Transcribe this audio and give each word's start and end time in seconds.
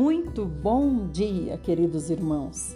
Muito 0.00 0.46
bom 0.46 1.08
dia, 1.08 1.58
queridos 1.58 2.08
irmãos. 2.08 2.74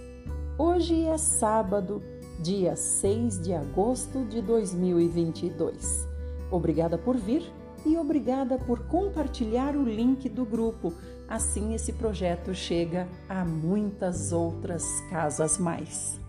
Hoje 0.58 1.06
é 1.06 1.16
sábado, 1.16 2.02
dia 2.38 2.76
6 2.76 3.40
de 3.40 3.54
agosto 3.54 4.26
de 4.26 4.42
2022. 4.42 6.06
Obrigada 6.50 6.98
por 6.98 7.16
vir 7.16 7.42
e 7.86 7.96
obrigada 7.96 8.58
por 8.58 8.80
compartilhar 8.88 9.74
o 9.74 9.84
link 9.84 10.28
do 10.28 10.44
grupo. 10.44 10.92
Assim 11.26 11.72
esse 11.72 11.94
projeto 11.94 12.54
chega 12.54 13.08
a 13.26 13.42
muitas 13.42 14.30
outras 14.30 14.84
casas 15.08 15.56
mais. 15.56 16.20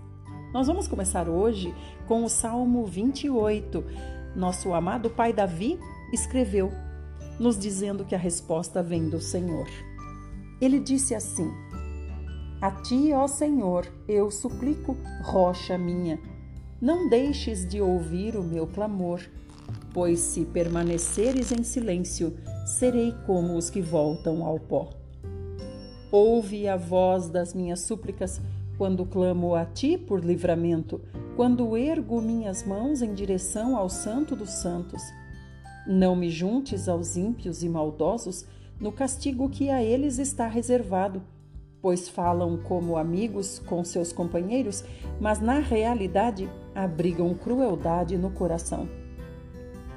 Nós 0.54 0.68
vamos 0.68 0.88
começar 0.88 1.28
hoje 1.28 1.76
com 2.08 2.24
o 2.24 2.30
Salmo 2.30 2.86
28. 2.86 3.84
Nosso 4.34 4.74
amado 4.74 5.10
pai 5.10 5.34
Davi 5.34 5.78
escreveu, 6.14 6.72
nos 7.38 7.60
dizendo 7.60 8.06
que 8.06 8.16
a 8.16 8.18
resposta 8.18 8.82
vem 8.82 9.10
do 9.10 9.20
Senhor. 9.20 9.68
Ele 10.60 10.80
disse 10.80 11.14
assim: 11.14 11.52
A 12.62 12.72
ti, 12.72 13.12
ó 13.14 13.28
Senhor, 13.28 13.86
eu 14.08 14.32
suplico, 14.32 14.98
rocha 15.22 15.78
minha, 15.78 16.20
não 16.82 17.10
deixes 17.10 17.68
de 17.68 17.82
ouvir 17.82 18.36
o 18.36 18.44
meu 18.44 18.68
clamor, 18.68 19.22
pois 19.94 20.20
se 20.20 20.46
permaneceres 20.46 21.52
em 21.52 21.64
silêncio, 21.64 22.36
serei 22.66 23.14
como 23.26 23.58
os 23.58 23.70
que 23.70 23.82
voltam 23.82 24.46
ao 24.46 24.60
pó. 24.60 24.90
Ouve 26.12 26.68
a 26.68 26.78
voz 26.78 27.30
das 27.30 27.54
minhas 27.54 27.82
súplicas 27.82 28.40
quando 28.78 29.06
clamo 29.06 29.56
a 29.56 29.66
ti 29.66 29.98
por 29.98 30.24
livramento, 30.24 31.02
quando 31.36 31.76
ergo 31.78 32.22
minhas 32.22 32.64
mãos 32.66 33.02
em 33.02 33.14
direção 33.14 33.76
ao 33.76 33.90
Santo 33.90 34.36
dos 34.36 34.50
Santos. 34.50 35.02
Não 35.88 36.16
me 36.16 36.30
juntes 36.30 36.88
aos 36.88 37.16
ímpios 37.16 37.64
e 37.64 37.70
maldosos 37.70 38.46
no 38.80 38.92
castigo 38.92 39.50
que 39.50 39.70
a 39.70 39.84
eles 39.84 40.20
está 40.20 40.48
reservado, 40.48 41.22
pois 41.82 42.10
falam 42.10 42.58
como 42.58 42.98
amigos 42.98 43.60
com 43.60 43.84
seus 43.84 44.12
companheiros, 44.12 44.84
mas 45.20 45.40
na 45.40 45.60
realidade 45.60 46.50
abrigam 46.74 47.34
crueldade 47.34 48.18
no 48.18 48.32
coração. 48.32 48.90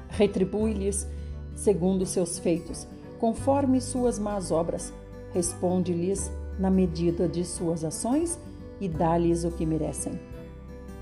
Retribui-lhes 0.07 1.07
segundo 1.55 2.05
seus 2.05 2.39
feitos, 2.39 2.87
conforme 3.19 3.81
suas 3.81 4.17
más 4.17 4.51
obras. 4.51 4.93
Responde-lhes 5.33 6.31
na 6.57 6.69
medida 6.69 7.27
de 7.27 7.43
suas 7.43 7.83
ações 7.83 8.39
e 8.79 8.87
dá-lhes 8.87 9.43
o 9.43 9.51
que 9.51 9.65
merecem. 9.65 10.19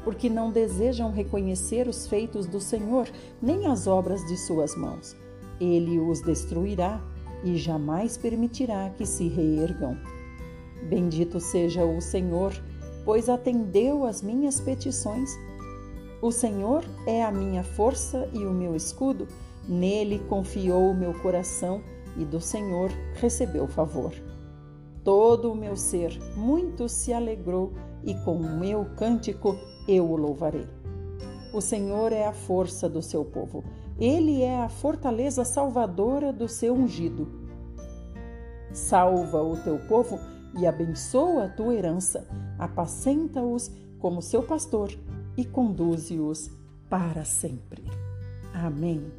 Porque 0.04 0.30
não 0.30 0.52
desejam 0.52 1.12
reconhecer 1.12 1.88
os 1.88 2.08
feitos 2.08 2.48
do 2.48 2.60
Senhor, 2.60 3.08
nem 3.42 3.68
as 3.68 3.88
obras 3.88 4.26
de 4.26 4.38
suas 4.38 4.76
mãos. 4.76 5.16
Ele 5.60 6.00
os 6.00 6.22
destruirá 6.22 7.02
e 7.44 7.56
jamais 7.58 8.18
permitirá 8.18 8.90
que 8.92 9.06
se 9.06 9.28
reergam. 9.28 9.98
Bendito 10.84 11.40
seja 11.40 11.84
o 11.86 12.02
Senhor, 12.02 12.54
pois 13.06 13.30
atendeu 13.30 14.06
às 14.06 14.22
minhas 14.22 14.60
petições. 14.60 15.32
O 16.22 16.32
Senhor 16.32 16.84
é 17.06 17.24
a 17.24 17.32
minha 17.32 17.64
força 17.64 18.30
e 18.34 18.46
o 18.46 18.52
meu 18.52 18.76
escudo, 18.76 19.28
nele 19.68 20.20
confiou 20.30 20.92
o 20.92 20.96
meu 20.96 21.14
coração 21.14 21.82
e 22.16 22.26
do 22.26 22.42
Senhor 22.42 22.90
recebeu 23.16 23.68
favor. 23.68 24.14
Todo 25.04 25.52
o 25.52 25.56
meu 25.56 25.76
ser 25.76 26.18
muito 26.36 26.90
se 26.90 27.14
alegrou 27.14 27.74
e 28.04 28.14
com 28.16 28.36
o 28.36 28.60
meu 28.60 28.86
cântico 28.98 29.56
eu 29.88 30.10
o 30.10 30.16
louvarei. 30.16 30.68
O 31.54 31.62
Senhor 31.62 32.12
é 32.12 32.26
a 32.26 32.34
força 32.34 32.90
do 32.90 33.02
seu 33.02 33.24
povo 33.24 33.64
ele 34.00 34.44
é 34.44 34.62
a 34.62 34.70
fortaleza 34.70 35.44
salvadora 35.44 36.32
do 36.32 36.48
seu 36.48 36.74
ungido. 36.76 37.28
Salva 38.72 39.42
o 39.42 39.58
teu 39.58 39.80
povo 39.80 40.20
e 40.60 40.68
abençoa 40.68 41.46
a 41.46 41.50
tua 41.50 41.74
herança. 41.74 42.28
Apacenta-os 42.60 43.72
como 44.00 44.22
seu 44.22 44.44
pastor 44.44 44.94
e 45.36 45.44
conduze-os 45.44 46.52
para 46.88 47.26
sempre. 47.26 47.84
Amém. 48.54 49.12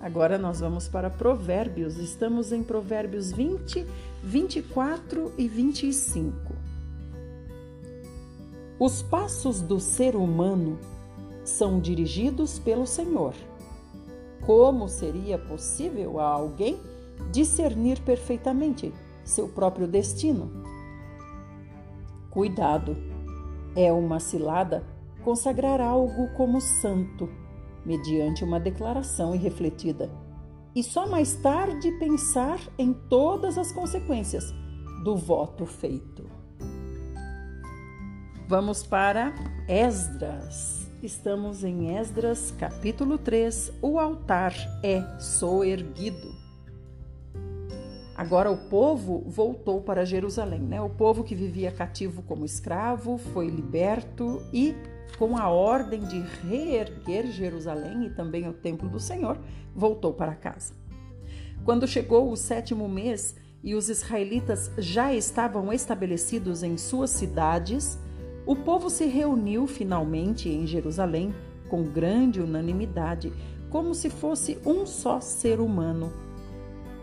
Agora 0.00 0.36
nós 0.36 0.60
vamos 0.60 0.86
para 0.86 1.08
Provérbios. 1.08 1.96
Estamos 1.96 2.52
em 2.52 2.62
Provérbios 2.62 3.32
20, 3.32 3.86
24 4.22 5.32
e 5.38 5.48
25. 5.48 6.34
Os 8.78 9.02
passos 9.02 9.62
do 9.62 9.80
ser 9.80 10.14
humano 10.14 10.78
são 11.42 11.80
dirigidos 11.80 12.58
pelo 12.58 12.86
Senhor 12.86 13.34
como 14.44 14.88
seria 14.88 15.38
possível 15.38 16.18
a 16.18 16.24
alguém 16.24 16.78
discernir 17.30 18.00
perfeitamente 18.00 18.92
seu 19.24 19.48
próprio 19.48 19.86
destino? 19.86 20.50
Cuidado! 22.30 22.96
É 23.76 23.92
uma 23.92 24.18
cilada 24.18 24.84
consagrar 25.22 25.80
algo 25.80 26.28
como 26.36 26.60
santo, 26.60 27.28
mediante 27.84 28.44
uma 28.44 28.58
declaração 28.58 29.34
irrefletida, 29.34 30.10
e 30.74 30.82
só 30.82 31.06
mais 31.06 31.34
tarde 31.36 31.90
pensar 31.98 32.58
em 32.78 32.92
todas 32.92 33.58
as 33.58 33.72
consequências 33.72 34.52
do 35.04 35.16
voto 35.16 35.66
feito. 35.66 36.24
Vamos 38.48 38.82
para 38.82 39.34
Esdras. 39.68 40.87
Estamos 41.00 41.62
em 41.62 41.96
Esdras, 41.96 42.52
capítulo 42.58 43.18
3. 43.18 43.72
O 43.80 44.00
altar 44.00 44.52
é 44.82 45.00
soerguido. 45.20 46.34
Agora 48.16 48.50
o 48.50 48.68
povo 48.68 49.22
voltou 49.24 49.80
para 49.80 50.04
Jerusalém, 50.04 50.58
né? 50.58 50.82
O 50.82 50.90
povo 50.90 51.22
que 51.22 51.36
vivia 51.36 51.70
cativo 51.70 52.20
como 52.22 52.44
escravo 52.44 53.16
foi 53.16 53.46
liberto 53.46 54.42
e 54.52 54.74
com 55.16 55.36
a 55.36 55.48
ordem 55.48 56.00
de 56.00 56.18
reerguer 56.18 57.28
Jerusalém 57.28 58.06
e 58.06 58.10
também 58.10 58.48
o 58.48 58.52
templo 58.52 58.88
do 58.88 58.98
Senhor, 58.98 59.38
voltou 59.72 60.12
para 60.12 60.34
casa. 60.34 60.74
Quando 61.64 61.86
chegou 61.86 62.28
o 62.28 62.36
sétimo 62.36 62.88
mês 62.88 63.36
e 63.62 63.76
os 63.76 63.88
israelitas 63.88 64.68
já 64.76 65.14
estavam 65.14 65.72
estabelecidos 65.72 66.64
em 66.64 66.76
suas 66.76 67.10
cidades, 67.10 67.96
o 68.48 68.56
povo 68.56 68.88
se 68.88 69.04
reuniu 69.04 69.66
finalmente 69.66 70.48
em 70.48 70.66
Jerusalém 70.66 71.34
com 71.68 71.82
grande 71.82 72.40
unanimidade, 72.40 73.30
como 73.68 73.94
se 73.94 74.08
fosse 74.08 74.56
um 74.64 74.86
só 74.86 75.20
ser 75.20 75.60
humano. 75.60 76.10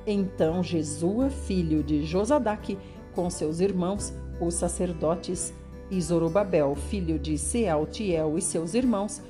Então 0.07 0.63
Jesua, 0.63 1.29
filho 1.29 1.83
de 1.83 2.03
Josadaque, 2.03 2.79
com 3.13 3.29
seus 3.29 3.59
irmãos, 3.59 4.11
os 4.41 4.55
sacerdotes, 4.55 5.53
e 5.91 6.01
Zorobabel, 6.01 6.73
filho 6.73 7.19
de 7.19 7.37
Sealtiel 7.37 8.39
e 8.39 8.41
seus 8.41 8.73
irmãos, 8.73 9.21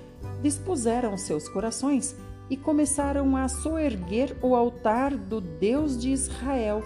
dispuseram 0.42 1.18
seus 1.18 1.50
corações 1.50 2.16
e 2.50 2.56
começaram 2.56 3.36
a 3.36 3.50
soerguer 3.50 4.38
o 4.42 4.56
altar 4.56 5.14
do 5.18 5.42
Deus 5.42 6.00
de 6.00 6.12
Israel, 6.12 6.81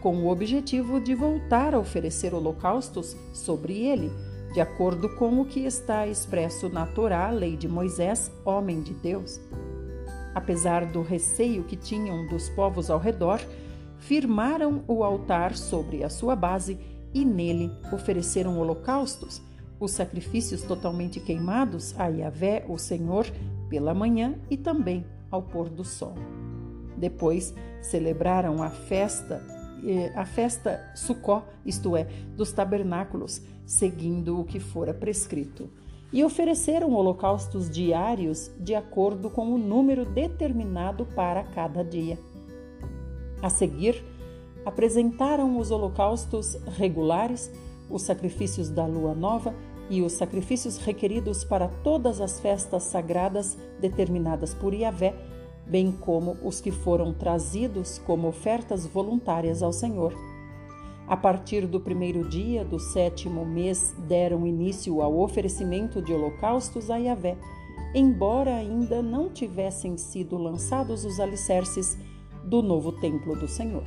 com 0.00 0.24
o 0.24 0.30
objetivo 0.30 0.98
de 0.98 1.14
voltar 1.14 1.74
a 1.74 1.78
oferecer 1.78 2.32
holocaustos 2.32 3.14
sobre 3.34 3.74
ele 3.84 4.10
de 4.52 4.60
acordo 4.60 5.08
com 5.08 5.40
o 5.40 5.44
que 5.44 5.60
está 5.60 6.06
expresso 6.06 6.68
na 6.68 6.86
Torá, 6.86 7.30
lei 7.30 7.56
de 7.56 7.68
Moisés, 7.68 8.32
homem 8.44 8.82
de 8.82 8.92
Deus. 8.94 9.40
Apesar 10.34 10.86
do 10.86 11.02
receio 11.02 11.64
que 11.64 11.76
tinham 11.76 12.26
dos 12.26 12.48
povos 12.50 12.90
ao 12.90 12.98
redor, 12.98 13.40
firmaram 13.98 14.82
o 14.88 15.04
altar 15.04 15.56
sobre 15.56 16.02
a 16.02 16.08
sua 16.08 16.34
base 16.34 16.78
e 17.14 17.24
nele 17.24 17.70
ofereceram 17.92 18.58
holocaustos, 18.58 19.40
os 19.78 19.92
sacrifícios 19.92 20.62
totalmente 20.62 21.20
queimados 21.20 21.98
a 21.98 22.08
Yahvé, 22.08 22.64
o 22.68 22.76
Senhor, 22.76 23.26
pela 23.68 23.94
manhã 23.94 24.34
e 24.50 24.56
também 24.56 25.06
ao 25.30 25.42
pôr 25.42 25.68
do 25.68 25.84
sol. 25.84 26.14
Depois 26.96 27.54
celebraram 27.80 28.62
a 28.62 28.68
festa 28.68 29.42
a 30.14 30.24
festa 30.24 30.90
Sucó, 30.94 31.46
isto 31.64 31.96
é, 31.96 32.04
dos 32.36 32.52
tabernáculos, 32.52 33.42
seguindo 33.64 34.38
o 34.38 34.44
que 34.44 34.60
fora 34.60 34.92
prescrito, 34.92 35.70
e 36.12 36.24
ofereceram 36.24 36.92
holocaustos 36.92 37.70
diários 37.70 38.50
de 38.58 38.74
acordo 38.74 39.30
com 39.30 39.52
o 39.52 39.58
número 39.58 40.04
determinado 40.04 41.06
para 41.06 41.44
cada 41.44 41.84
dia. 41.84 42.18
A 43.40 43.48
seguir, 43.48 44.04
apresentaram 44.64 45.58
os 45.58 45.70
holocaustos 45.70 46.56
regulares, 46.76 47.50
os 47.88 48.02
sacrifícios 48.02 48.68
da 48.68 48.86
lua 48.86 49.14
nova 49.14 49.54
e 49.88 50.02
os 50.02 50.12
sacrifícios 50.12 50.78
requeridos 50.78 51.42
para 51.42 51.68
todas 51.68 52.20
as 52.20 52.40
festas 52.40 52.84
sagradas 52.84 53.56
determinadas 53.80 54.54
por 54.54 54.72
Yahvé 54.74 55.14
bem 55.70 55.92
como 55.92 56.36
os 56.42 56.60
que 56.60 56.72
foram 56.72 57.14
trazidos 57.14 57.98
como 57.98 58.26
ofertas 58.26 58.84
voluntárias 58.86 59.62
ao 59.62 59.72
Senhor. 59.72 60.12
A 61.06 61.16
partir 61.16 61.66
do 61.66 61.80
primeiro 61.80 62.28
dia 62.28 62.64
do 62.64 62.78
sétimo 62.78 63.46
mês 63.46 63.94
deram 64.08 64.46
início 64.46 65.00
ao 65.00 65.18
oferecimento 65.18 66.02
de 66.02 66.12
holocaustos 66.12 66.90
a 66.90 66.96
Yahvé, 66.96 67.38
embora 67.94 68.54
ainda 68.54 69.00
não 69.00 69.28
tivessem 69.28 69.96
sido 69.96 70.36
lançados 70.36 71.04
os 71.04 71.20
alicerces 71.20 71.96
do 72.44 72.62
novo 72.62 72.92
templo 72.92 73.36
do 73.36 73.46
Senhor. 73.46 73.86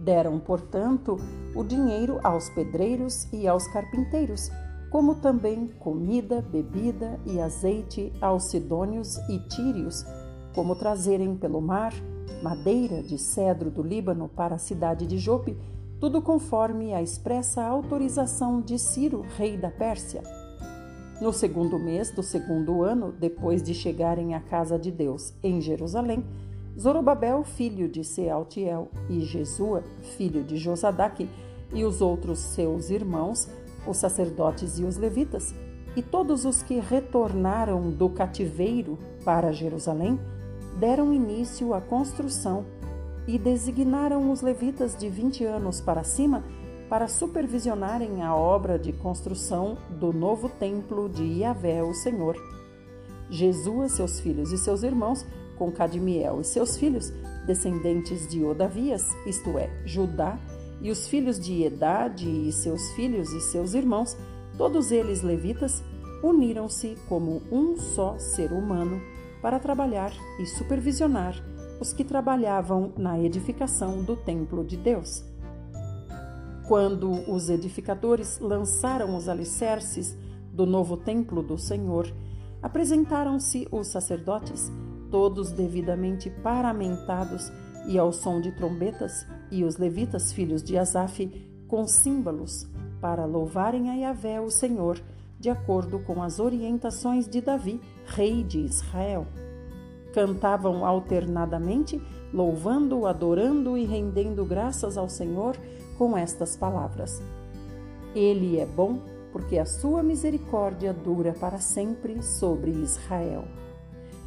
Deram, 0.00 0.38
portanto, 0.38 1.16
o 1.54 1.64
dinheiro 1.64 2.20
aos 2.22 2.48
pedreiros 2.50 3.30
e 3.32 3.48
aos 3.48 3.66
carpinteiros, 3.68 4.48
como 4.90 5.16
também 5.16 5.68
comida, 5.78 6.40
bebida 6.40 7.20
e 7.26 7.40
azeite 7.40 8.12
aos 8.20 8.44
sidônios 8.44 9.18
e 9.28 9.38
tírios, 9.48 10.04
como 10.58 10.74
trazerem 10.74 11.36
pelo 11.36 11.60
mar 11.60 11.94
madeira 12.42 13.00
de 13.00 13.16
cedro 13.16 13.70
do 13.70 13.80
Líbano 13.80 14.28
para 14.28 14.56
a 14.56 14.58
cidade 14.58 15.06
de 15.06 15.16
Jope, 15.16 15.56
tudo 16.00 16.20
conforme 16.20 16.92
a 16.92 17.00
expressa 17.00 17.62
autorização 17.62 18.60
de 18.60 18.76
Ciro, 18.76 19.24
rei 19.36 19.56
da 19.56 19.70
Pérsia. 19.70 20.20
No 21.20 21.32
segundo 21.32 21.78
mês 21.78 22.10
do 22.10 22.24
segundo 22.24 22.82
ano, 22.82 23.12
depois 23.12 23.62
de 23.62 23.72
chegarem 23.72 24.34
à 24.34 24.40
casa 24.40 24.76
de 24.76 24.90
Deus 24.90 25.32
em 25.44 25.60
Jerusalém, 25.60 26.24
Zorobabel, 26.76 27.44
filho 27.44 27.88
de 27.88 28.02
Sealtiel, 28.02 28.88
e 29.08 29.20
Jesua, 29.20 29.84
filho 30.16 30.42
de 30.42 30.56
Josadaque, 30.56 31.28
e 31.72 31.84
os 31.84 32.00
outros 32.00 32.40
seus 32.40 32.90
irmãos, 32.90 33.48
os 33.86 33.96
sacerdotes 33.96 34.80
e 34.80 34.82
os 34.82 34.96
levitas, 34.96 35.54
e 35.94 36.02
todos 36.02 36.44
os 36.44 36.64
que 36.64 36.80
retornaram 36.80 37.92
do 37.92 38.08
cativeiro 38.08 38.98
para 39.24 39.52
Jerusalém, 39.52 40.18
deram 40.78 41.12
início 41.12 41.74
à 41.74 41.80
construção 41.80 42.64
e 43.26 43.38
designaram 43.38 44.30
os 44.30 44.40
levitas 44.40 44.96
de 44.96 45.08
20 45.08 45.44
anos 45.44 45.80
para 45.80 46.04
cima 46.04 46.44
para 46.88 47.06
supervisionarem 47.06 48.22
a 48.22 48.34
obra 48.34 48.78
de 48.78 48.92
construção 48.92 49.76
do 49.90 50.12
novo 50.12 50.48
templo 50.48 51.08
de 51.08 51.22
Yahvé, 51.40 51.82
o 51.82 51.92
Senhor. 51.92 52.34
Jesus, 53.28 53.92
seus 53.92 54.20
filhos 54.20 54.52
e 54.52 54.56
seus 54.56 54.82
irmãos, 54.82 55.26
com 55.58 55.70
Cadmiel 55.70 56.40
e 56.40 56.44
seus 56.44 56.78
filhos, 56.78 57.12
descendentes 57.46 58.26
de 58.26 58.42
Odavias, 58.42 59.06
isto 59.26 59.58
é, 59.58 59.68
Judá, 59.84 60.38
e 60.80 60.90
os 60.90 61.08
filhos 61.08 61.38
de 61.38 61.62
Edade 61.62 62.26
e 62.26 62.50
seus 62.52 62.90
filhos 62.92 63.30
e 63.32 63.40
seus 63.40 63.74
irmãos, 63.74 64.16
todos 64.56 64.90
eles 64.90 65.20
levitas, 65.20 65.82
uniram-se 66.22 66.96
como 67.06 67.42
um 67.52 67.76
só 67.76 68.18
ser 68.18 68.50
humano 68.52 68.98
para 69.40 69.58
trabalhar 69.58 70.12
e 70.38 70.46
supervisionar 70.46 71.34
os 71.80 71.92
que 71.92 72.04
trabalhavam 72.04 72.92
na 72.96 73.18
edificação 73.18 74.02
do 74.02 74.16
templo 74.16 74.64
de 74.64 74.76
Deus. 74.76 75.24
Quando 76.66 77.10
os 77.30 77.48
edificadores 77.48 78.38
lançaram 78.40 79.16
os 79.16 79.28
alicerces 79.28 80.16
do 80.52 80.66
novo 80.66 80.96
templo 80.96 81.42
do 81.42 81.56
Senhor, 81.56 82.12
apresentaram-se 82.62 83.66
os 83.70 83.88
sacerdotes, 83.88 84.70
todos 85.10 85.50
devidamente 85.52 86.28
paramentados 86.28 87.50
e 87.86 87.98
ao 87.98 88.12
som 88.12 88.40
de 88.40 88.52
trombetas, 88.52 89.26
e 89.50 89.64
os 89.64 89.78
levitas, 89.78 90.30
filhos 90.32 90.62
de 90.62 90.76
Asaf, 90.76 91.26
com 91.66 91.86
símbolos, 91.86 92.68
para 93.00 93.24
louvarem 93.24 93.88
a 93.88 93.94
Yahvé, 93.94 94.40
o 94.40 94.50
Senhor, 94.50 95.00
de 95.38 95.48
acordo 95.48 96.00
com 96.00 96.22
as 96.22 96.38
orientações 96.40 97.26
de 97.28 97.40
Davi, 97.40 97.80
rei 98.14 98.42
de 98.42 98.58
Israel. 98.60 99.26
Cantavam 100.12 100.84
alternadamente, 100.84 102.00
louvando, 102.32 103.06
adorando 103.06 103.76
e 103.76 103.84
rendendo 103.84 104.44
graças 104.44 104.96
ao 104.96 105.08
Senhor 105.08 105.56
com 105.96 106.16
estas 106.16 106.56
palavras: 106.56 107.22
Ele 108.14 108.58
é 108.58 108.66
bom, 108.66 109.00
porque 109.32 109.58
a 109.58 109.66
sua 109.66 110.02
misericórdia 110.02 110.92
dura 110.92 111.32
para 111.32 111.58
sempre 111.58 112.22
sobre 112.22 112.70
Israel. 112.70 113.44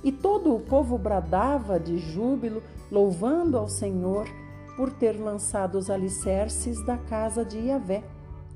E 0.03 0.11
todo 0.11 0.55
o 0.55 0.59
povo 0.59 0.97
bradava 0.97 1.79
de 1.79 1.97
júbilo, 1.97 2.63
louvando 2.91 3.57
ao 3.57 3.67
Senhor 3.67 4.27
por 4.75 4.91
ter 4.93 5.19
lançado 5.19 5.77
os 5.77 5.89
alicerces 5.89 6.83
da 6.85 6.97
casa 6.97 7.45
de 7.45 7.59
Yahvé 7.59 8.03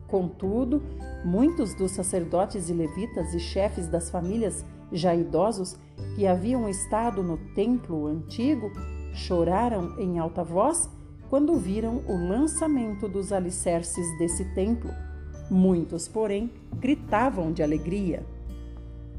Contudo, 0.08 0.84
muitos 1.24 1.74
dos 1.74 1.92
sacerdotes 1.92 2.70
e 2.70 2.74
levitas 2.74 3.34
e 3.34 3.40
chefes 3.40 3.88
das 3.88 4.10
famílias 4.10 4.64
já 4.92 5.16
idosos 5.16 5.78
que 6.16 6.28
haviam 6.28 6.68
estado 6.70 7.24
no 7.24 7.38
templo 7.54 8.08
antigo 8.08 8.72
choraram 9.14 10.00
em 10.00 10.20
alta 10.20 10.44
voz 10.44 10.90
quando 11.30 11.56
viram 11.56 12.04
o 12.08 12.16
lançamento 12.16 13.08
dos 13.08 13.32
alicerces 13.32 14.06
desse 14.18 14.46
templo. 14.54 14.92
Muitos, 15.50 16.08
porém, 16.08 16.52
gritavam 16.78 17.52
de 17.52 17.64
alegria. 17.64 18.26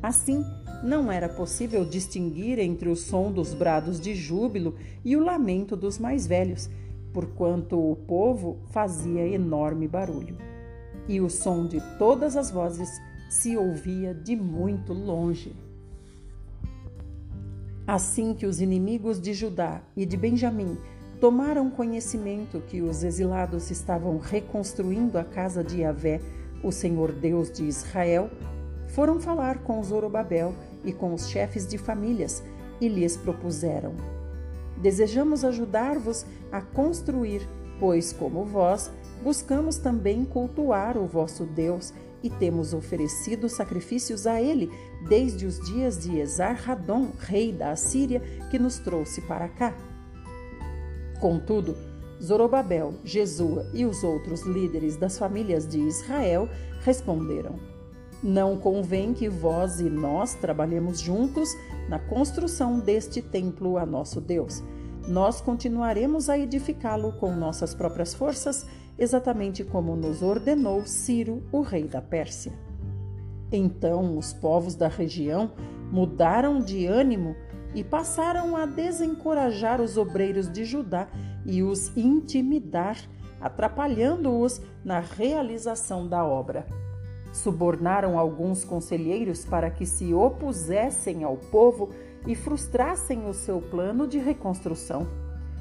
Assim, 0.03 0.45
não 0.83 1.11
era 1.11 1.29
possível 1.29 1.85
distinguir 1.85 2.59
entre 2.59 2.89
o 2.89 2.97
som 2.97 3.33
dos 3.33 3.55
brados 3.55 4.01
de 4.01 4.15
júbilo 4.15 4.75
e 5.05 5.17
o 5.17 5.25
lamento 5.25 5.77
dos 5.77 5.99
mais 5.99 6.27
velhos, 6.27 6.69
porquanto 7.13 7.79
o 7.79 7.97
povo 7.97 8.59
fazia 8.71 9.27
enorme 9.27 9.89
barulho 9.89 10.37
e 11.09 11.21
o 11.21 11.31
som 11.31 11.67
de 11.67 11.81
todas 11.99 12.37
as 12.37 12.51
vozes 12.51 12.91
se 13.29 13.57
ouvia 13.57 14.15
de 14.15 14.37
muito 14.37 14.93
longe. 14.93 15.55
Assim 17.87 18.35
que 18.35 18.47
os 18.47 18.61
inimigos 18.61 19.21
de 19.21 19.33
Judá 19.33 19.81
e 19.97 20.05
de 20.05 20.17
Benjamim 20.17 20.77
tomaram 21.21 21.71
conhecimento 21.71 22.61
que 22.69 22.83
os 22.83 23.03
exilados 23.03 23.71
estavam 23.71 24.19
reconstruindo 24.19 25.19
a 25.19 25.25
casa 25.25 25.63
de 25.63 25.81
Yahvé, 25.81 26.21
o 26.63 26.73
Senhor 26.73 27.13
Deus 27.13 27.51
de 27.51 27.65
Israel, 27.65 28.31
foram 28.89 29.21
falar 29.21 29.59
com 29.59 29.83
Zorobabel 29.83 30.55
e 30.85 30.93
com 30.93 31.15
os 31.15 31.29
chefes 31.29 31.67
de 31.67 31.79
famílias 31.79 32.43
e 32.81 32.89
lhes 32.89 33.17
propuseram: 33.17 33.95
Desejamos 34.81 35.45
ajudar-vos 35.45 36.27
a 36.51 36.61
construir, 36.61 37.47
pois, 37.79 38.13
como 38.13 38.45
vós, 38.45 38.91
buscamos 39.23 39.77
também 39.77 40.25
cultuar 40.25 40.97
o 40.97 41.07
vosso 41.07 41.45
Deus 41.45 41.93
e 42.27 42.31
temos 42.31 42.75
oferecido 42.75 43.49
sacrifícios 43.49 44.27
a 44.27 44.43
ele 44.43 44.71
desde 45.09 45.47
os 45.47 45.61
dias 45.61 46.03
de 46.03 46.19
Esar-Radon, 46.19 47.11
rei 47.19 47.53
da 47.53 47.71
Assíria, 47.71 48.21
que 48.51 48.59
nos 48.59 48.79
trouxe 48.79 49.21
para 49.23 49.49
cá. 49.49 49.77
Contudo, 51.21 51.77
Zorobabel, 52.23 52.95
Jesua 53.05 53.71
e 53.73 53.85
os 53.85 54.03
outros 54.03 54.43
líderes 54.43 54.97
das 54.97 55.19
famílias 55.19 55.69
de 55.69 55.79
Israel 55.79 56.49
responderam: 56.81 57.61
Não 58.23 58.59
convém 58.59 59.15
que 59.15 59.29
vós 59.29 59.81
e 59.81 59.85
nós 59.85 60.35
trabalhemos 60.35 61.01
juntos 61.01 61.49
na 61.89 61.99
construção 61.99 62.81
deste 62.81 63.23
templo 63.23 63.79
a 63.79 63.87
nosso 63.87 64.21
Deus. 64.21 64.63
Nós 65.07 65.41
continuaremos 65.41 66.29
a 66.29 66.37
edificá-lo 66.37 67.13
com 67.13 67.37
nossas 67.37 67.73
próprias 67.73 68.13
forças 68.13 68.67
exatamente 68.99 69.65
como 69.65 69.95
nos 69.95 70.23
ordenou 70.23 70.87
Ciro, 70.87 71.43
o 71.53 71.61
rei 71.61 71.85
da 71.85 72.01
Pérsia. 72.01 72.53
Então 73.53 74.17
os 74.17 74.33
povos 74.33 74.75
da 74.75 74.89
região 74.89 75.53
mudaram 75.91 76.61
de 76.61 76.87
ânimo 76.87 77.37
e 77.75 77.85
passaram 77.85 78.57
a 78.57 78.67
desencorajar 78.67 79.81
os 79.81 79.97
obreiros 79.97 80.51
de 80.51 80.65
Judá 80.65 81.09
e 81.45 81.63
os 81.63 81.97
intimidar, 81.97 82.97
atrapalhando-os 83.41 84.61
na 84.85 84.99
realização 84.99 86.09
da 86.09 86.25
obra. 86.25 86.67
Subornaram 87.33 88.19
alguns 88.19 88.65
conselheiros 88.65 89.45
para 89.45 89.71
que 89.71 89.85
se 89.85 90.15
opusessem 90.15 91.23
ao 91.23 91.37
povo 91.37 91.91
e 92.27 92.35
frustrassem 92.35 93.29
o 93.29 93.35
seu 93.35 93.61
plano 93.61 94.09
de 94.09 94.19
reconstrução 94.19 95.07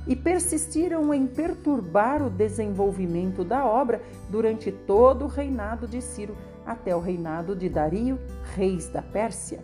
e 0.08 0.16
persistiram 0.16 1.14
em 1.14 1.26
perturbar 1.26 2.22
o 2.22 2.30
desenvolvimento 2.30 3.44
da 3.44 3.66
obra 3.66 4.02
durante 4.30 4.72
todo 4.72 5.26
o 5.26 5.28
reinado 5.28 5.88
de 5.88 6.02
Ciro 6.02 6.36
até 6.66 6.96
o 6.96 7.00
reinado 7.00 7.56
de 7.56 7.70
Dario, 7.70 8.20
reis 8.56 8.88
da 8.90 9.02
Pérsia. 9.02 9.64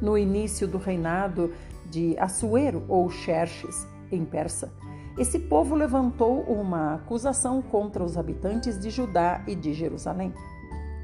No 0.00 0.16
início 0.16 0.66
do 0.66 0.78
reinado 0.78 1.52
de 1.86 2.16
Assuero 2.18 2.84
ou 2.88 3.08
Xerxes, 3.10 3.86
em 4.10 4.24
persa, 4.24 4.72
esse 5.16 5.38
povo 5.38 5.74
levantou 5.74 6.42
uma 6.42 6.94
acusação 6.94 7.60
contra 7.60 8.04
os 8.04 8.16
habitantes 8.16 8.78
de 8.78 8.90
Judá 8.90 9.42
e 9.48 9.54
de 9.54 9.72
Jerusalém. 9.72 10.32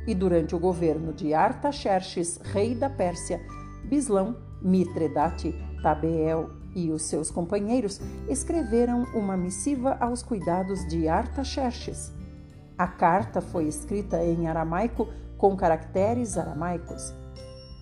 E 0.06 0.14
durante 0.14 0.54
o 0.54 0.58
governo 0.58 1.12
de 1.12 1.34
Artaxerxes, 1.34 2.38
rei 2.44 2.74
da 2.74 2.88
Pérsia, 2.88 3.40
Bislão, 3.84 4.36
Mitredate, 4.62 5.52
Tabeel 5.82 6.63
e 6.74 6.90
os 6.90 7.02
seus 7.02 7.30
companheiros 7.30 8.00
escreveram 8.28 9.04
uma 9.14 9.36
missiva 9.36 9.96
aos 10.00 10.22
cuidados 10.22 10.86
de 10.88 11.08
Artaxerxes. 11.08 12.12
A 12.76 12.86
carta 12.86 13.40
foi 13.40 13.68
escrita 13.68 14.24
em 14.24 14.48
aramaico 14.48 15.08
com 15.38 15.56
caracteres 15.56 16.36
aramaicos. 16.36 17.14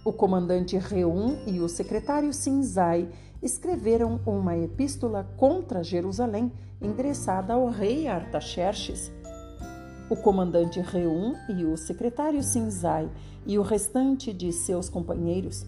O 0.05 0.13
comandante 0.13 0.77
Reum 0.77 1.39
e 1.47 1.61
o 1.61 1.69
secretário 1.69 2.33
Sinzai 2.33 3.09
escreveram 3.43 4.21
uma 4.27 4.57
epístola 4.57 5.29
contra 5.37 5.83
Jerusalém 5.83 6.53
endereçada 6.81 7.55
ao 7.55 7.69
rei 7.69 8.09
Artaxerxes. 8.09 9.13
O 10.11 10.17
comandante 10.17 10.81
Reum 10.81 11.35
e 11.49 11.65
o 11.65 11.77
secretário 11.77 12.43
Sinzai 12.43 13.09
e 13.47 13.59
o 13.59 13.63
restante 13.63 14.33
de 14.33 14.53
seus 14.53 14.89
companheiros 14.89 15.65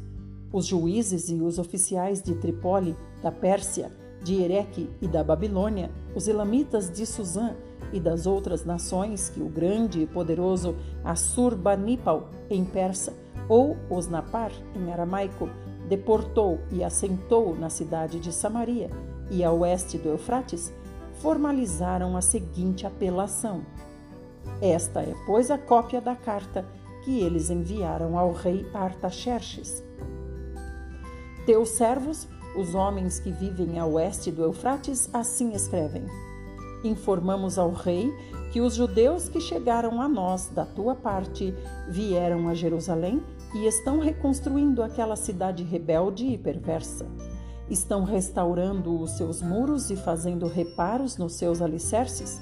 os 0.54 0.66
juízes 0.66 1.28
e 1.30 1.34
os 1.34 1.58
oficiais 1.58 2.22
de 2.22 2.36
Trípoli, 2.36 2.96
da 3.20 3.32
Pérsia, 3.32 3.90
de 4.22 4.40
Ereque 4.40 4.88
e 5.02 5.08
da 5.08 5.24
Babilônia, 5.24 5.90
os 6.14 6.28
elamitas 6.28 6.88
de 6.88 7.04
Suzã 7.04 7.56
e 7.92 7.98
das 7.98 8.24
outras 8.24 8.64
nações 8.64 9.28
que 9.28 9.42
o 9.42 9.48
grande 9.48 10.02
e 10.02 10.06
poderoso 10.06 10.76
Assurbanipal 11.02 12.30
em 12.48 12.64
persa 12.64 13.12
ou 13.48 13.76
Osnapar 13.90 14.52
em 14.76 14.92
aramaico 14.92 15.50
deportou 15.88 16.60
e 16.70 16.84
assentou 16.84 17.56
na 17.56 17.68
cidade 17.68 18.20
de 18.20 18.32
Samaria 18.32 18.88
e 19.32 19.42
a 19.42 19.50
oeste 19.50 19.98
do 19.98 20.10
Eufrates, 20.10 20.72
formalizaram 21.14 22.16
a 22.16 22.22
seguinte 22.22 22.86
apelação: 22.86 23.62
Esta 24.62 25.00
é, 25.00 25.14
pois, 25.26 25.50
a 25.50 25.58
cópia 25.58 26.00
da 26.00 26.14
carta 26.14 26.64
que 27.04 27.20
eles 27.20 27.50
enviaram 27.50 28.16
ao 28.16 28.32
rei 28.32 28.64
Artaxerxes. 28.72 29.83
Teus 31.46 31.70
servos, 31.70 32.26
os 32.56 32.74
homens 32.74 33.18
que 33.18 33.30
vivem 33.30 33.78
a 33.78 33.84
oeste 33.84 34.30
do 34.30 34.42
Eufrates, 34.42 35.10
assim 35.12 35.52
escrevem: 35.52 36.06
Informamos 36.82 37.58
ao 37.58 37.70
rei 37.70 38.10
que 38.50 38.62
os 38.62 38.74
judeus 38.74 39.28
que 39.28 39.40
chegaram 39.40 40.00
a 40.00 40.08
nós 40.08 40.48
da 40.48 40.64
tua 40.64 40.94
parte 40.94 41.54
vieram 41.88 42.48
a 42.48 42.54
Jerusalém 42.54 43.22
e 43.54 43.66
estão 43.66 43.98
reconstruindo 43.98 44.82
aquela 44.82 45.16
cidade 45.16 45.62
rebelde 45.62 46.26
e 46.26 46.38
perversa. 46.38 47.06
Estão 47.68 48.04
restaurando 48.04 48.98
os 48.98 49.12
seus 49.12 49.42
muros 49.42 49.90
e 49.90 49.96
fazendo 49.96 50.46
reparos 50.46 51.18
nos 51.18 51.34
seus 51.34 51.60
alicerces. 51.60 52.40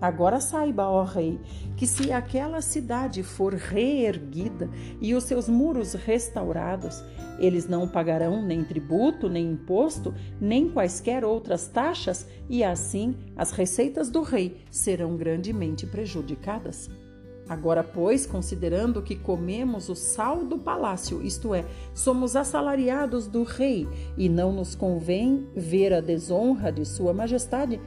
Agora 0.00 0.40
saiba, 0.40 0.88
ó 0.88 1.04
rei, 1.04 1.38
que 1.76 1.86
se 1.86 2.10
aquela 2.10 2.62
cidade 2.62 3.22
for 3.22 3.52
reerguida 3.52 4.70
e 5.00 5.14
os 5.14 5.24
seus 5.24 5.48
muros 5.48 5.92
restaurados, 5.92 7.04
eles 7.38 7.68
não 7.68 7.86
pagarão 7.86 8.42
nem 8.42 8.64
tributo, 8.64 9.28
nem 9.28 9.52
imposto, 9.52 10.14
nem 10.40 10.70
quaisquer 10.70 11.24
outras 11.24 11.68
taxas, 11.68 12.26
e 12.48 12.64
assim 12.64 13.14
as 13.36 13.50
receitas 13.50 14.10
do 14.10 14.22
rei 14.22 14.62
serão 14.70 15.16
grandemente 15.16 15.86
prejudicadas. 15.86 16.88
Agora, 17.50 17.82
pois, 17.82 18.26
considerando 18.26 19.02
que 19.02 19.16
comemos 19.16 19.88
o 19.88 19.94
sal 19.96 20.44
do 20.44 20.56
palácio, 20.56 21.20
isto 21.20 21.52
é, 21.52 21.64
somos 21.92 22.36
assalariados 22.36 23.26
do 23.26 23.42
rei, 23.42 23.88
e 24.16 24.28
não 24.28 24.52
nos 24.52 24.76
convém 24.76 25.48
ver 25.56 25.92
a 25.92 26.00
desonra 26.00 26.70
de 26.70 26.84
Sua 26.84 27.12
Majestade, 27.12 27.80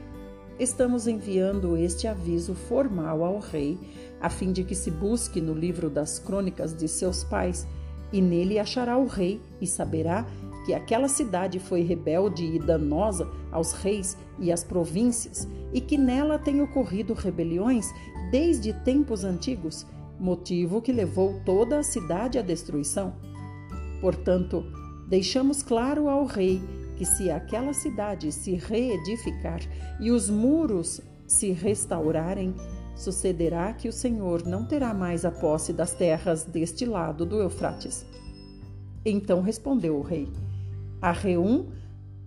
estamos 0.58 1.06
enviando 1.06 1.76
este 1.76 2.06
aviso 2.06 2.54
formal 2.54 3.24
ao 3.24 3.38
rei, 3.38 3.78
a 4.20 4.30
fim 4.30 4.52
de 4.52 4.64
que 4.64 4.74
se 4.74 4.90
busque 4.90 5.40
no 5.40 5.54
livro 5.54 5.90
das 5.90 6.18
crônicas 6.18 6.74
de 6.74 6.88
seus 6.88 7.24
pais, 7.24 7.66
e 8.12 8.20
nele 8.20 8.58
achará 8.58 8.96
o 8.96 9.06
rei 9.06 9.40
e 9.60 9.66
saberá 9.66 10.26
que 10.64 10.72
aquela 10.72 11.08
cidade 11.08 11.58
foi 11.58 11.82
rebelde 11.82 12.44
e 12.44 12.58
danosa 12.58 13.28
aos 13.50 13.72
reis 13.72 14.16
e 14.38 14.50
às 14.52 14.62
províncias, 14.64 15.48
e 15.72 15.80
que 15.80 15.98
nela 15.98 16.38
têm 16.38 16.62
ocorrido 16.62 17.12
rebeliões 17.12 17.92
desde 18.30 18.72
tempos 18.72 19.24
antigos, 19.24 19.86
motivo 20.18 20.80
que 20.80 20.92
levou 20.92 21.40
toda 21.44 21.78
a 21.78 21.82
cidade 21.82 22.38
à 22.38 22.42
destruição. 22.42 23.14
Portanto, 24.00 24.64
deixamos 25.08 25.62
claro 25.62 26.08
ao 26.08 26.24
rei 26.24 26.62
que 26.96 27.04
se 27.04 27.30
aquela 27.30 27.72
cidade 27.72 28.30
se 28.32 28.54
reedificar 28.54 29.60
e 30.00 30.10
os 30.10 30.30
muros 30.30 31.00
se 31.26 31.50
restaurarem, 31.52 32.54
sucederá 32.94 33.72
que 33.72 33.88
o 33.88 33.92
Senhor 33.92 34.46
não 34.46 34.64
terá 34.64 34.94
mais 34.94 35.24
a 35.24 35.30
posse 35.30 35.72
das 35.72 35.92
terras 35.92 36.44
deste 36.44 36.84
lado 36.84 37.26
do 37.26 37.40
Eufrates. 37.40 38.06
Então 39.04 39.42
respondeu 39.42 39.96
o 39.96 40.02
rei: 40.02 40.32
A 41.00 41.12
Reum, 41.12 41.70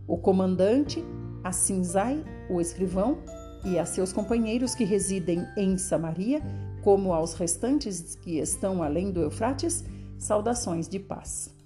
o 0.07 0.17
comandante, 0.17 1.03
a 1.43 1.51
Sinzai, 1.51 2.23
o 2.49 2.59
escrivão, 2.59 3.19
e 3.65 3.79
a 3.79 3.85
seus 3.85 4.13
companheiros 4.13 4.75
que 4.75 4.83
residem 4.83 5.45
em 5.57 5.77
Samaria, 5.77 6.41
como 6.83 7.11
aos 7.13 7.33
restantes 7.33 8.15
que 8.15 8.37
estão 8.39 8.81
além 8.81 9.11
do 9.11 9.21
Eufrates, 9.21 9.83
saudações 10.17 10.87
de 10.87 10.99
paz. 10.99 11.56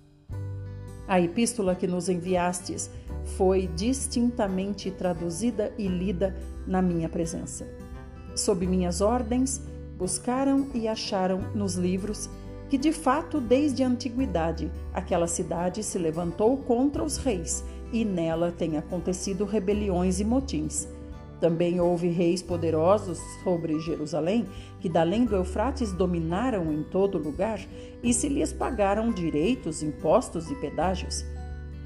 A 1.08 1.20
epístola 1.20 1.76
que 1.76 1.88
nos 1.88 2.10
enviastes 2.10 2.90
foi 3.38 3.68
distintamente 3.68 4.90
traduzida 4.92 5.74
e 5.78 5.88
lida 5.88 6.36
na 6.66 6.82
minha 6.82 7.10
presença. 7.10 7.68
Sob 8.36 8.66
minhas 8.66 9.02
ordens, 9.02 9.62
buscaram 9.98 10.68
e 10.74 10.88
acharam 10.88 11.42
nos 11.54 11.76
livros 11.76 12.30
que, 12.70 12.78
de 12.78 12.94
fato, 12.94 13.42
desde 13.42 13.84
a 13.84 13.88
antiguidade, 13.88 14.72
aquela 14.94 15.28
cidade 15.28 15.84
se 15.84 16.00
levantou 16.00 16.58
contra 16.58 17.04
os 17.04 17.18
reis 17.18 17.64
e 17.92 18.06
nela 18.06 18.52
têm 18.52 18.78
acontecido 18.78 19.44
rebeliões 19.44 20.20
e 20.20 20.24
motins. 20.24 20.88
Também 21.42 21.82
houve 21.82 22.08
reis 22.08 22.44
poderosos 22.44 23.18
sobre 23.44 23.80
Jerusalém, 23.80 24.48
que 24.80 24.88
da 24.88 25.02
além 25.02 25.26
do 25.26 25.36
Eufrates 25.36 25.92
dominaram 25.92 26.72
em 26.72 26.84
todo 26.84 27.18
lugar 27.18 27.60
e 28.04 28.14
se 28.14 28.30
lhes 28.30 28.54
pagaram 28.54 29.12
direitos, 29.12 29.82
impostos 29.82 30.52
e 30.52 30.56
pedágios. 30.58 31.26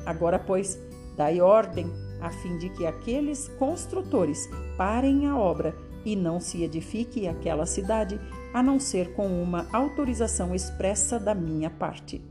Agora, 0.06 0.38
pois, 0.38 0.78
dai 1.16 1.40
ordem, 1.40 1.90
a 2.20 2.30
fim 2.30 2.58
de 2.58 2.68
que 2.70 2.86
aqueles 2.86 3.48
construtores 3.58 4.50
parem 4.78 5.26
a 5.26 5.38
obra 5.38 5.74
e 6.04 6.18
não 6.18 6.42
se 6.42 6.62
edifique 6.62 7.26
aquela 7.26 7.66
cidade, 7.66 8.20
a 8.54 8.62
não 8.62 8.78
ser 8.78 9.14
com 9.14 9.42
uma 9.42 9.68
autorização 9.72 10.54
expressa 10.54 11.18
da 11.18 11.34
minha 11.34 11.70
parte. 11.70 12.22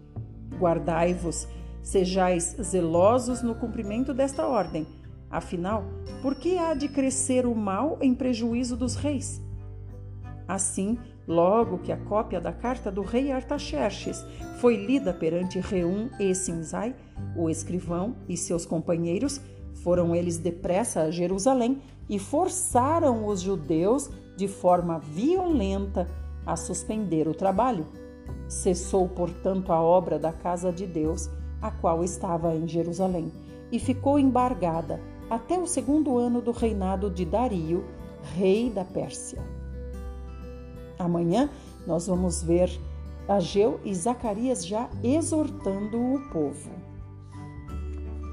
Guardai-vos, 0.58 1.48
sejais 1.82 2.54
zelosos 2.62 3.42
no 3.42 3.54
cumprimento 3.54 4.12
desta 4.12 4.46
ordem 4.46 4.86
Afinal, 5.34 5.82
por 6.22 6.36
que 6.36 6.58
há 6.58 6.74
de 6.74 6.86
crescer 6.86 7.44
o 7.44 7.56
mal 7.56 7.98
em 8.00 8.14
prejuízo 8.14 8.76
dos 8.76 8.94
reis? 8.94 9.42
Assim, 10.46 10.96
logo 11.26 11.78
que 11.78 11.90
a 11.90 11.96
cópia 11.96 12.40
da 12.40 12.52
carta 12.52 12.88
do 12.88 13.02
rei 13.02 13.32
Artaxerxes 13.32 14.24
foi 14.60 14.76
lida 14.76 15.12
perante 15.12 15.58
Reum 15.58 16.08
e 16.20 16.32
Sinzai, 16.36 16.94
o 17.34 17.50
escrivão 17.50 18.14
e 18.28 18.36
seus 18.36 18.64
companheiros, 18.64 19.40
foram 19.82 20.14
eles 20.14 20.38
depressa 20.38 21.00
a 21.00 21.10
Jerusalém 21.10 21.82
e 22.08 22.16
forçaram 22.16 23.26
os 23.26 23.40
judeus 23.40 24.08
de 24.36 24.46
forma 24.46 25.00
violenta 25.00 26.08
a 26.46 26.54
suspender 26.54 27.26
o 27.26 27.34
trabalho. 27.34 27.88
Cessou, 28.46 29.08
portanto, 29.08 29.72
a 29.72 29.82
obra 29.82 30.16
da 30.16 30.32
casa 30.32 30.70
de 30.70 30.86
Deus, 30.86 31.28
a 31.60 31.72
qual 31.72 32.04
estava 32.04 32.54
em 32.54 32.68
Jerusalém, 32.68 33.32
e 33.72 33.80
ficou 33.80 34.16
embargada 34.16 35.00
até 35.28 35.58
o 35.58 35.66
segundo 35.66 36.18
ano 36.18 36.40
do 36.40 36.50
reinado 36.50 37.10
de 37.10 37.24
Dario, 37.24 37.84
rei 38.34 38.70
da 38.70 38.84
Pérsia. 38.84 39.42
Amanhã 40.98 41.50
nós 41.86 42.06
vamos 42.06 42.42
ver 42.42 42.70
Ageu 43.28 43.80
e 43.84 43.94
Zacarias 43.94 44.66
já 44.66 44.88
exortando 45.02 45.98
o 45.98 46.20
povo. 46.30 46.70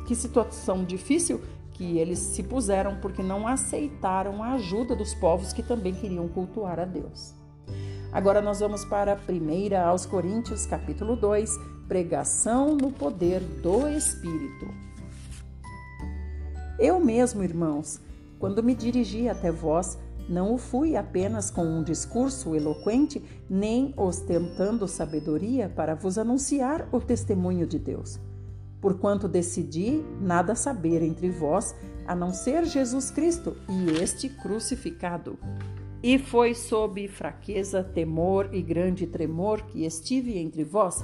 Que 0.08 0.16
situação 0.16 0.84
difícil 0.84 1.42
que 1.72 1.98
eles 1.98 2.20
se 2.20 2.44
puseram 2.44 2.98
porque 3.02 3.24
não 3.24 3.48
aceitaram 3.48 4.44
a 4.44 4.54
ajuda 4.54 4.96
dos 4.96 5.14
povos 5.16 5.54
que 5.54 5.64
também 5.64 5.94
queriam 5.94 6.28
cultuar 6.28 6.80
a 6.80 6.86
Deus. 6.86 7.34
Agora 8.12 8.42
nós 8.42 8.60
vamos 8.60 8.84
para 8.84 9.14
a 9.14 9.16
primeira 9.16 9.86
aos 9.86 10.06
Coríntios, 10.06 10.66
capítulo 10.66 11.16
2, 11.16 11.58
pregação 11.88 12.76
no 12.76 12.92
poder 12.92 13.40
do 13.40 13.88
Espírito. 13.88 14.91
Eu 16.80 17.00
mesmo, 17.00 17.44
irmãos, 17.44 18.02
quando 18.40 18.64
me 18.64 18.74
dirigi 18.74 19.30
até 19.30 19.52
vós, 19.52 19.98
não 20.28 20.54
o 20.54 20.58
fui 20.58 20.96
apenas 20.96 21.52
com 21.52 21.64
um 21.64 21.84
discurso 21.84 22.56
eloquente, 22.56 23.22
nem 23.50 23.94
ostentando 23.98 24.88
sabedoria 24.88 25.70
para 25.70 25.94
vos 25.94 26.18
anunciar 26.18 26.88
o 26.92 27.00
testemunho 27.00 27.68
de 27.68 27.78
Deus. 27.78 28.20
Porquanto 28.80 29.28
decidi 29.28 30.04
nada 30.20 30.56
saber 30.56 31.04
entre 31.04 31.30
vós, 31.30 31.76
a 32.08 32.16
não 32.16 32.34
ser 32.34 32.66
Jesus 32.66 33.12
Cristo 33.12 33.56
e 33.70 34.02
este 34.02 34.28
crucificado. 34.28 35.38
E 36.02 36.18
foi 36.18 36.56
sob 36.56 37.08
fraqueza, 37.08 37.84
temor 37.84 38.50
e 38.52 38.62
grande 38.62 39.06
tremor 39.06 39.62
que 39.64 39.86
estive 39.86 40.38
entre 40.40 40.64
vós, 40.64 41.04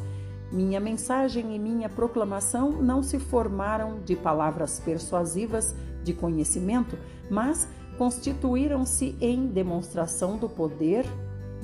minha 0.52 0.80
mensagem 0.80 1.56
e 1.56 1.60
minha 1.60 1.90
proclamação 1.90 2.72
não 2.72 3.04
se 3.04 3.20
formaram 3.20 4.00
de 4.06 4.16
palavras 4.16 4.80
persuasivas 4.80 5.76
de 6.04 6.14
conhecimento, 6.14 6.98
mas 7.30 7.68
constituíram-se 7.98 9.16
em 9.20 9.48
demonstração 9.48 10.38
do 10.38 10.48
poder 10.48 11.06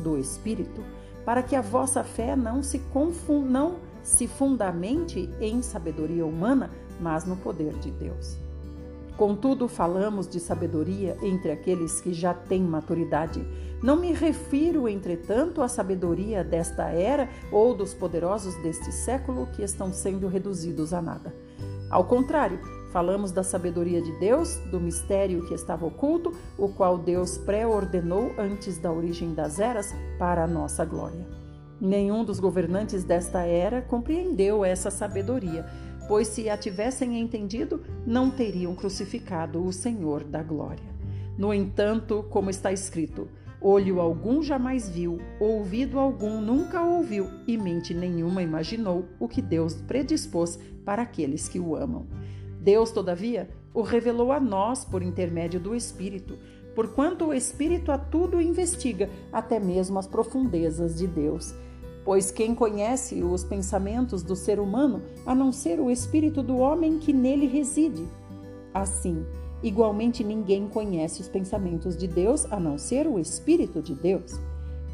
do 0.04 0.18
Espírito, 0.18 0.84
para 1.24 1.42
que 1.42 1.56
a 1.56 1.62
vossa 1.62 2.04
fé 2.04 2.36
não 2.36 2.62
se 2.62 2.80
confunda, 2.80 3.50
não 3.50 3.76
se 4.02 4.28
fundamente 4.28 5.30
em 5.40 5.62
sabedoria 5.62 6.26
humana, 6.26 6.70
mas 7.00 7.26
no 7.26 7.38
poder 7.38 7.74
de 7.76 7.90
Deus. 7.92 8.38
Contudo, 9.16 9.68
falamos 9.68 10.28
de 10.28 10.40
sabedoria 10.40 11.16
entre 11.22 11.52
aqueles 11.52 12.02
que 12.02 12.14
já 12.14 12.34
têm 12.34 12.62
maturidade. 12.62 13.46
Não 13.84 13.98
me 13.98 14.14
refiro, 14.14 14.88
entretanto, 14.88 15.62
à 15.62 15.68
sabedoria 15.68 16.44
desta 16.44 16.86
era 16.86 17.30
ou 17.52 17.76
dos 17.76 17.94
poderosos 17.94 18.56
deste 18.64 18.92
século 18.92 19.48
que 19.48 19.62
estão 19.62 19.92
sendo 19.92 20.28
reduzidos 20.28 20.94
a 20.94 21.02
nada. 21.02 21.36
Ao 21.92 22.06
contrário, 22.06 22.60
Falamos 22.94 23.32
da 23.32 23.42
sabedoria 23.42 24.00
de 24.04 24.12
Deus, 24.20 24.58
do 24.70 24.80
mistério 24.80 25.44
que 25.48 25.56
estava 25.56 25.84
oculto, 25.84 26.32
o 26.56 26.70
qual 26.70 26.96
Deus 26.96 27.40
pré-ordenou 27.40 28.32
antes 28.38 28.78
da 28.78 28.92
origem 28.92 29.34
das 29.34 29.60
eras 29.60 29.92
para 30.20 30.44
a 30.44 30.48
nossa 30.48 30.86
glória. 30.86 31.26
Nenhum 31.82 32.24
dos 32.24 32.40
governantes 32.40 33.04
desta 33.04 33.42
era 33.42 33.82
compreendeu 33.82 34.64
essa 34.64 34.92
sabedoria, 34.92 35.66
pois 36.08 36.28
se 36.28 36.48
a 36.48 36.56
tivessem 36.56 37.20
entendido, 37.20 37.82
não 38.06 38.30
teriam 38.30 38.76
crucificado 38.76 39.66
o 39.66 39.74
Senhor 39.74 40.24
da 40.24 40.44
glória. 40.44 40.94
No 41.36 41.52
entanto, 41.52 42.24
como 42.30 42.52
está 42.52 42.72
escrito, 42.72 43.28
olho 43.64 44.02
algum 44.02 44.44
jamais 44.44 44.90
viu, 44.90 45.20
ouvido 45.40 45.98
algum 45.98 46.42
nunca 46.42 46.82
ouviu, 46.82 47.30
e 47.48 47.58
mente 47.58 47.94
nenhuma 47.94 48.44
imaginou 48.44 49.06
o 49.20 49.28
que 49.28 49.42
Deus 49.42 49.76
predispôs 49.76 50.60
para 50.84 51.02
aqueles 51.02 51.48
que 51.48 51.60
o 51.60 51.76
amam. 51.76 52.06
Deus, 52.60 52.92
todavia, 52.92 53.50
o 53.74 53.82
revelou 53.82 54.32
a 54.32 54.40
nós 54.40 54.84
por 54.84 55.02
intermédio 55.02 55.60
do 55.60 55.74
Espírito, 55.74 56.38
porquanto 56.76 57.26
o 57.26 57.34
Espírito 57.34 57.92
a 57.92 57.98
tudo 57.98 58.42
investiga, 58.42 59.10
até 59.32 59.60
mesmo 59.60 59.98
as 59.98 60.08
profundezas 60.08 60.98
de 60.98 61.08
Deus. 61.08 61.56
Pois 62.04 62.32
quem 62.32 62.54
conhece 62.54 63.24
os 63.24 63.46
pensamentos 63.46 64.24
do 64.24 64.36
ser 64.36 64.60
humano, 64.60 65.02
a 65.26 65.34
não 65.34 65.54
ser 65.54 65.80
o 65.80 65.90
espírito 65.90 66.44
do 66.44 66.58
homem 66.58 67.00
que 67.00 67.14
nele 67.14 67.48
reside? 67.48 68.06
Assim, 68.74 69.26
igualmente 69.64 70.24
ninguém 70.24 70.68
conhece 70.68 71.22
os 71.22 71.30
pensamentos 71.30 71.98
de 71.98 72.08
Deus, 72.08 72.46
a 72.52 72.60
não 72.60 72.78
ser 72.78 73.08
o 73.08 73.18
Espírito 73.18 73.82
de 73.82 73.96
Deus. 73.96 74.40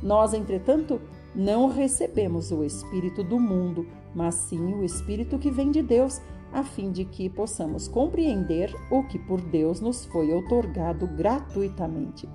Nós, 0.01 0.33
entretanto, 0.33 1.01
não 1.35 1.67
recebemos 1.67 2.51
o 2.51 2.63
Espírito 2.63 3.23
do 3.23 3.39
mundo, 3.39 3.85
mas 4.15 4.35
sim 4.35 4.73
o 4.73 4.83
Espírito 4.83 5.37
que 5.37 5.51
vem 5.51 5.71
de 5.71 5.81
Deus 5.81 6.21
a 6.51 6.63
fim 6.63 6.91
de 6.91 7.05
que 7.05 7.29
possamos 7.29 7.87
compreender 7.87 8.73
o 8.89 9.03
que 9.03 9.19
por 9.19 9.39
Deus 9.39 9.79
nos 9.79 10.05
foi 10.05 10.33
otorgado 10.33 11.05
gratuitamente. 11.07 12.27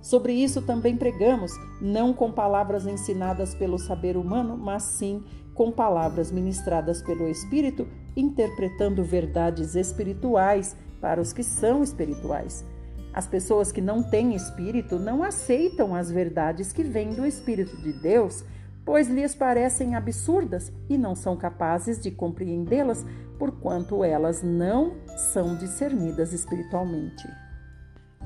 Sobre 0.00 0.32
isso 0.32 0.60
também 0.60 0.96
pregamos, 0.96 1.52
não 1.80 2.12
com 2.12 2.30
palavras 2.30 2.86
ensinadas 2.86 3.54
pelo 3.54 3.78
saber 3.78 4.16
humano, 4.16 4.58
mas 4.58 4.82
sim 4.82 5.22
com 5.54 5.70
palavras 5.70 6.32
ministradas 6.32 7.02
pelo 7.02 7.28
Espírito, 7.28 7.86
interpretando 8.16 9.04
verdades 9.04 9.74
espirituais 9.74 10.76
para 11.02 11.20
os 11.20 11.32
que 11.32 11.42
são 11.42 11.82
espirituais. 11.82 12.64
As 13.12 13.26
pessoas 13.26 13.70
que 13.70 13.80
não 13.82 14.02
têm 14.02 14.34
espírito 14.34 14.98
não 14.98 15.22
aceitam 15.22 15.94
as 15.94 16.10
verdades 16.10 16.72
que 16.72 16.82
vêm 16.82 17.10
do 17.10 17.26
Espírito 17.26 17.76
de 17.76 17.92
Deus, 17.92 18.42
pois 18.86 19.08
lhes 19.08 19.34
parecem 19.34 19.94
absurdas 19.94 20.72
e 20.88 20.96
não 20.96 21.14
são 21.14 21.36
capazes 21.36 22.00
de 22.00 22.10
compreendê-las, 22.10 23.04
porquanto 23.38 24.02
elas 24.02 24.42
não 24.42 24.94
são 25.32 25.56
discernidas 25.56 26.32
espiritualmente. 26.32 27.28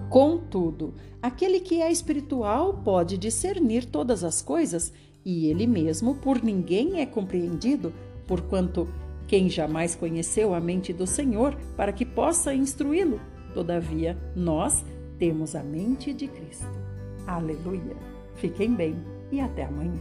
Contudo, 0.08 0.94
aquele 1.20 1.58
que 1.58 1.80
é 1.80 1.90
espiritual 1.90 2.74
pode 2.84 3.18
discernir 3.18 3.86
todas 3.86 4.22
as 4.22 4.40
coisas, 4.40 4.92
e 5.24 5.46
ele 5.46 5.66
mesmo 5.66 6.14
por 6.14 6.42
ninguém 6.42 7.00
é 7.00 7.06
compreendido, 7.06 7.92
porquanto 8.26 8.86
quem 9.26 9.48
jamais 9.48 9.94
conheceu 9.94 10.54
a 10.54 10.60
mente 10.60 10.92
do 10.92 11.06
Senhor 11.06 11.56
para 11.76 11.92
que 11.92 12.04
possa 12.04 12.54
instruí-lo? 12.54 13.20
Todavia, 13.52 14.16
nós 14.34 14.84
temos 15.18 15.54
a 15.56 15.62
mente 15.62 16.12
de 16.12 16.28
Cristo. 16.28 16.66
Aleluia! 17.26 17.96
Fiquem 18.36 18.74
bem 18.74 18.96
e 19.32 19.40
até 19.40 19.64
amanhã. 19.64 19.98